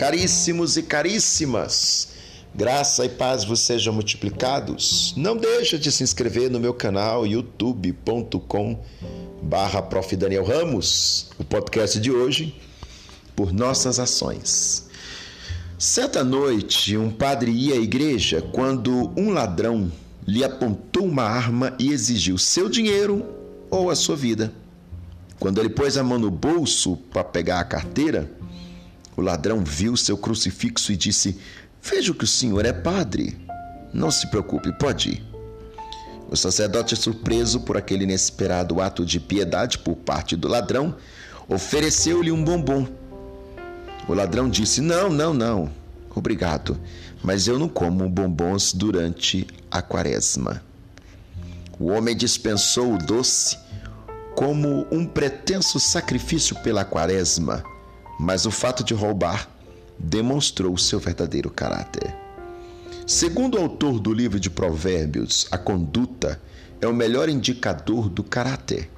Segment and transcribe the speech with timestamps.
[0.00, 2.08] Caríssimos e caríssimas,
[2.54, 5.12] graça e paz vos sejam multiplicados.
[5.14, 8.82] Não deixa de se inscrever no meu canal youtube.com
[9.42, 10.16] barra Prof.
[10.16, 12.58] Daniel Ramos, o podcast de hoje,
[13.36, 14.88] por nossas ações.
[15.78, 19.92] Certa noite, um padre ia à igreja quando um ladrão
[20.26, 23.22] lhe apontou uma arma e exigiu seu dinheiro
[23.68, 24.50] ou a sua vida.
[25.38, 28.39] Quando ele pôs a mão no bolso para pegar a carteira,
[29.16, 31.38] o ladrão viu seu crucifixo e disse:
[31.82, 33.36] Vejo que o senhor é padre.
[33.92, 35.30] Não se preocupe, pode ir.
[36.30, 40.94] O sacerdote, surpreso por aquele inesperado ato de piedade por parte do ladrão,
[41.48, 42.86] ofereceu-lhe um bombom.
[44.06, 45.70] O ladrão disse: Não, não, não,
[46.14, 46.78] obrigado,
[47.22, 50.62] mas eu não como bombons durante a quaresma.
[51.78, 53.58] O homem dispensou o doce
[54.36, 57.64] como um pretenso sacrifício pela quaresma,
[58.20, 59.48] mas o fato de roubar
[59.98, 62.14] demonstrou seu verdadeiro caráter.
[63.06, 66.38] Segundo o autor do livro de Provérbios, a conduta
[66.82, 68.90] é o melhor indicador do caráter.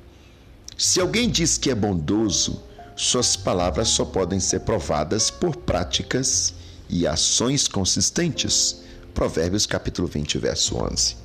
[0.76, 2.64] Se alguém diz que é bondoso,
[2.96, 6.52] suas palavras só podem ser provadas por práticas
[6.90, 8.82] e ações consistentes.
[9.14, 11.16] Provérbios capítulo 20, verso 11.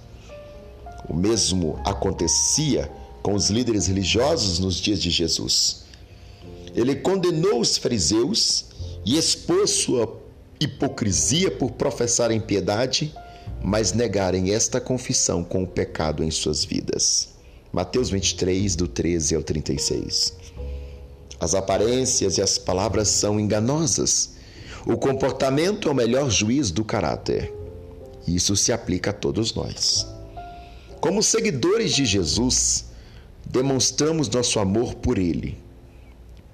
[1.09, 2.92] O mesmo acontecia
[3.23, 5.87] com os líderes religiosos nos dias de Jesus.
[6.78, 8.66] Ele condenou os fariseus
[9.03, 10.22] e expôs sua
[10.59, 13.11] hipocrisia por professarem piedade,
[13.64, 17.30] mas negarem esta confissão com o pecado em suas vidas.
[17.73, 20.33] Mateus 23, do 13 ao 36.
[21.39, 24.36] As aparências e as palavras são enganosas.
[24.86, 27.52] O comportamento é o melhor juiz do caráter.
[28.28, 30.05] Isso se aplica a todos nós.
[31.02, 32.86] Como seguidores de Jesus,
[33.45, 35.58] demonstramos nosso amor por Ele,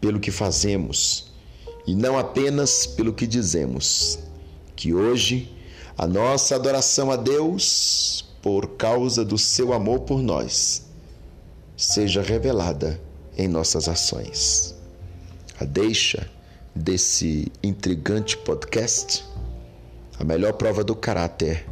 [0.04, 1.32] pelo que fazemos
[1.88, 4.20] e não apenas pelo que dizemos.
[4.76, 5.50] Que hoje
[5.98, 10.88] a nossa adoração a Deus, por causa do seu amor por nós,
[11.78, 13.00] seja revelada
[13.38, 14.75] em nossas ações.
[15.58, 16.30] A deixa
[16.75, 19.24] desse intrigante podcast,
[20.19, 21.66] a melhor prova do caráter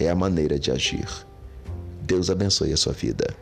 [0.00, 1.06] é a maneira de agir.
[2.00, 3.36] Deus abençoe a sua vida.